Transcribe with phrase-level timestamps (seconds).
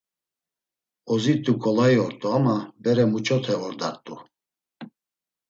[1.11, 4.15] Ozit̆u ǩolai ort̆u ama bere muç̌ote ordart̆u?